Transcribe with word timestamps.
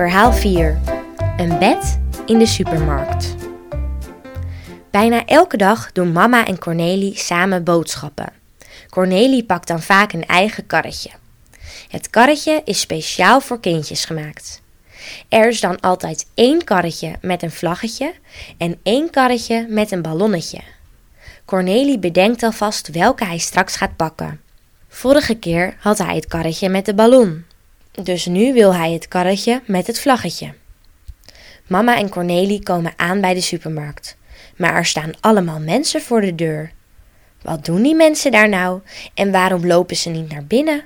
Verhaal 0.00 0.32
4. 0.32 0.78
Een 1.36 1.58
bed 1.58 2.00
in 2.26 2.38
de 2.38 2.46
supermarkt. 2.46 3.34
Bijna 4.90 5.26
elke 5.26 5.56
dag 5.56 5.92
doen 5.92 6.12
mama 6.12 6.46
en 6.46 6.58
Cornelie 6.58 7.16
samen 7.16 7.64
boodschappen. 7.64 8.32
Cornelie 8.88 9.44
pakt 9.44 9.66
dan 9.68 9.82
vaak 9.82 10.12
een 10.12 10.26
eigen 10.26 10.66
karretje. 10.66 11.10
Het 11.88 12.10
karretje 12.10 12.62
is 12.64 12.80
speciaal 12.80 13.40
voor 13.40 13.60
kindjes 13.60 14.04
gemaakt. 14.04 14.62
Er 15.28 15.48
is 15.48 15.60
dan 15.60 15.80
altijd 15.80 16.26
één 16.34 16.64
karretje 16.64 17.12
met 17.20 17.42
een 17.42 17.50
vlaggetje 17.50 18.14
en 18.58 18.78
één 18.82 19.10
karretje 19.10 19.66
met 19.68 19.90
een 19.90 20.02
ballonnetje. 20.02 20.60
Cornelie 21.44 21.98
bedenkt 21.98 22.42
alvast 22.42 22.88
welke 22.88 23.24
hij 23.24 23.38
straks 23.38 23.76
gaat 23.76 23.96
pakken. 23.96 24.40
Vorige 24.88 25.34
keer 25.34 25.76
had 25.80 25.98
hij 25.98 26.14
het 26.14 26.26
karretje 26.26 26.68
met 26.68 26.84
de 26.86 26.94
ballon. 26.94 27.44
Dus 27.90 28.26
nu 28.26 28.52
wil 28.52 28.74
hij 28.74 28.92
het 28.92 29.08
karretje 29.08 29.62
met 29.66 29.86
het 29.86 30.00
vlaggetje. 30.00 30.54
Mama 31.66 31.96
en 31.96 32.08
Cornelie 32.08 32.62
komen 32.62 32.92
aan 32.96 33.20
bij 33.20 33.34
de 33.34 33.40
supermarkt. 33.40 34.16
Maar 34.56 34.74
er 34.74 34.86
staan 34.86 35.12
allemaal 35.20 35.60
mensen 35.60 36.02
voor 36.02 36.20
de 36.20 36.34
deur. 36.34 36.72
Wat 37.42 37.64
doen 37.64 37.82
die 37.82 37.94
mensen 37.94 38.30
daar 38.30 38.48
nou 38.48 38.80
en 39.14 39.32
waarom 39.32 39.66
lopen 39.66 39.96
ze 39.96 40.10
niet 40.10 40.32
naar 40.32 40.44
binnen? 40.44 40.82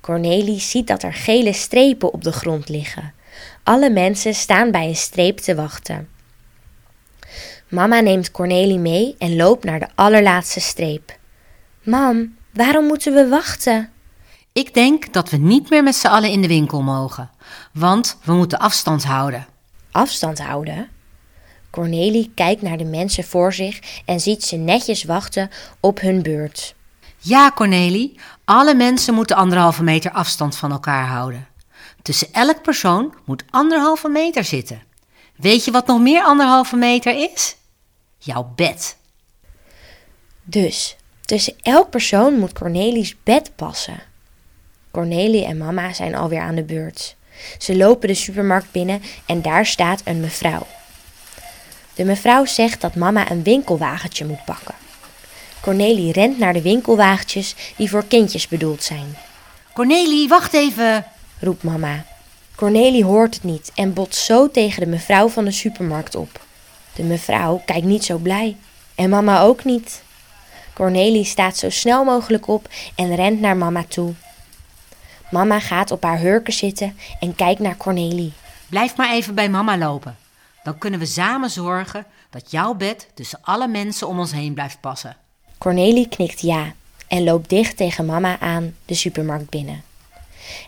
Cornelie 0.00 0.60
ziet 0.60 0.86
dat 0.86 1.02
er 1.02 1.12
gele 1.12 1.52
strepen 1.52 2.12
op 2.12 2.24
de 2.24 2.32
grond 2.32 2.68
liggen. 2.68 3.14
Alle 3.62 3.90
mensen 3.90 4.34
staan 4.34 4.70
bij 4.70 4.86
een 4.86 4.96
streep 4.96 5.38
te 5.38 5.54
wachten. 5.54 6.08
Mama 7.68 8.00
neemt 8.00 8.30
Cornelie 8.30 8.78
mee 8.78 9.14
en 9.18 9.36
loopt 9.36 9.64
naar 9.64 9.78
de 9.78 9.88
allerlaatste 9.94 10.60
streep. 10.60 11.18
Mam, 11.82 12.36
waarom 12.52 12.86
moeten 12.86 13.14
we 13.14 13.28
wachten? 13.28 13.90
Ik 14.52 14.74
denk 14.74 15.12
dat 15.12 15.30
we 15.30 15.36
niet 15.36 15.70
meer 15.70 15.82
met 15.82 15.94
z'n 15.94 16.06
allen 16.06 16.30
in 16.30 16.40
de 16.40 16.48
winkel 16.48 16.82
mogen, 16.82 17.30
want 17.72 18.18
we 18.22 18.32
moeten 18.32 18.58
afstand 18.58 19.04
houden. 19.04 19.46
Afstand 19.90 20.38
houden? 20.38 20.88
Cornelie 21.70 22.32
kijkt 22.34 22.62
naar 22.62 22.76
de 22.76 22.84
mensen 22.84 23.24
voor 23.24 23.52
zich 23.52 24.02
en 24.04 24.20
ziet 24.20 24.44
ze 24.44 24.56
netjes 24.56 25.04
wachten 25.04 25.50
op 25.80 26.00
hun 26.00 26.22
beurt. 26.22 26.74
Ja, 27.18 27.50
Cornelie, 27.54 28.20
alle 28.44 28.74
mensen 28.74 29.14
moeten 29.14 29.36
anderhalve 29.36 29.82
meter 29.82 30.10
afstand 30.10 30.56
van 30.56 30.70
elkaar 30.70 31.06
houden. 31.06 31.48
Tussen 32.02 32.32
elk 32.32 32.62
persoon 32.62 33.14
moet 33.24 33.44
anderhalve 33.50 34.08
meter 34.08 34.44
zitten. 34.44 34.82
Weet 35.36 35.64
je 35.64 35.70
wat 35.70 35.86
nog 35.86 36.00
meer 36.00 36.22
anderhalve 36.22 36.76
meter 36.76 37.30
is? 37.32 37.56
Jouw 38.18 38.52
bed. 38.56 38.96
Dus 40.44 40.96
tussen 41.20 41.54
elk 41.62 41.90
persoon 41.90 42.38
moet 42.38 42.52
Cornelies 42.52 43.16
bed 43.22 43.56
passen. 43.56 44.02
Cornelie 44.90 45.44
en 45.44 45.58
mama 45.58 45.92
zijn 45.92 46.14
alweer 46.14 46.40
aan 46.40 46.54
de 46.54 46.62
beurt. 46.62 47.16
Ze 47.58 47.76
lopen 47.76 48.08
de 48.08 48.14
supermarkt 48.14 48.72
binnen 48.72 49.02
en 49.26 49.42
daar 49.42 49.66
staat 49.66 50.00
een 50.04 50.20
mevrouw. 50.20 50.66
De 51.94 52.04
mevrouw 52.04 52.44
zegt 52.44 52.80
dat 52.80 52.94
mama 52.94 53.30
een 53.30 53.42
winkelwagentje 53.42 54.24
moet 54.24 54.44
pakken. 54.44 54.74
Cornelie 55.60 56.12
rent 56.12 56.38
naar 56.38 56.52
de 56.52 56.62
winkelwagentjes 56.62 57.54
die 57.76 57.90
voor 57.90 58.04
kindjes 58.04 58.48
bedoeld 58.48 58.82
zijn. 58.82 59.16
Cornelie, 59.72 60.28
wacht 60.28 60.54
even, 60.54 61.04
roept 61.40 61.62
mama. 61.62 62.04
Cornelie 62.54 63.04
hoort 63.04 63.34
het 63.34 63.44
niet 63.44 63.72
en 63.74 63.92
botst 63.92 64.24
zo 64.24 64.50
tegen 64.50 64.80
de 64.80 64.86
mevrouw 64.86 65.28
van 65.28 65.44
de 65.44 65.50
supermarkt 65.50 66.14
op. 66.14 66.40
De 66.94 67.02
mevrouw 67.02 67.62
kijkt 67.64 67.86
niet 67.86 68.04
zo 68.04 68.16
blij 68.18 68.56
en 68.94 69.10
mama 69.10 69.40
ook 69.40 69.64
niet. 69.64 70.02
Cornelie 70.72 71.24
staat 71.24 71.56
zo 71.56 71.70
snel 71.70 72.04
mogelijk 72.04 72.48
op 72.48 72.68
en 72.94 73.14
rent 73.14 73.40
naar 73.40 73.56
mama 73.56 73.84
toe. 73.88 74.14
Mama 75.30 75.60
gaat 75.60 75.90
op 75.90 76.02
haar 76.02 76.18
hurken 76.18 76.52
zitten 76.52 76.98
en 77.20 77.34
kijkt 77.34 77.60
naar 77.60 77.76
Cornelie. 77.76 78.32
Blijf 78.68 78.96
maar 78.96 79.12
even 79.12 79.34
bij 79.34 79.48
mama 79.48 79.78
lopen. 79.78 80.16
Dan 80.62 80.78
kunnen 80.78 81.00
we 81.00 81.06
samen 81.06 81.50
zorgen 81.50 82.06
dat 82.30 82.50
jouw 82.50 82.74
bed 82.74 83.08
tussen 83.14 83.38
alle 83.42 83.68
mensen 83.68 84.08
om 84.08 84.18
ons 84.18 84.32
heen 84.32 84.54
blijft 84.54 84.80
passen. 84.80 85.16
Cornelie 85.58 86.08
knikt 86.08 86.40
ja 86.40 86.72
en 87.08 87.24
loopt 87.24 87.48
dicht 87.48 87.76
tegen 87.76 88.06
mama 88.06 88.38
aan 88.38 88.74
de 88.84 88.94
supermarkt 88.94 89.50
binnen. 89.50 89.82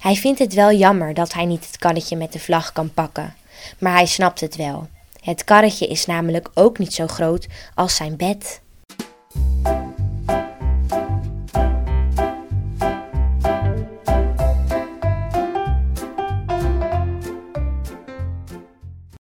Hij 0.00 0.14
vindt 0.14 0.38
het 0.38 0.54
wel 0.54 0.72
jammer 0.72 1.14
dat 1.14 1.32
hij 1.32 1.44
niet 1.44 1.66
het 1.66 1.78
karretje 1.78 2.16
met 2.16 2.32
de 2.32 2.38
vlag 2.38 2.72
kan 2.72 2.94
pakken, 2.94 3.34
maar 3.78 3.92
hij 3.92 4.06
snapt 4.06 4.40
het 4.40 4.56
wel. 4.56 4.88
Het 5.20 5.44
karretje 5.44 5.86
is 5.86 6.06
namelijk 6.06 6.48
ook 6.54 6.78
niet 6.78 6.94
zo 6.94 7.06
groot 7.06 7.46
als 7.74 7.96
zijn 7.96 8.16
bed. 8.16 8.60